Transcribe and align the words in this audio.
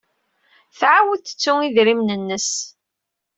Tɛawed 0.79 1.21
tettu 1.23 1.53
idrimen-nnes. 1.67 2.49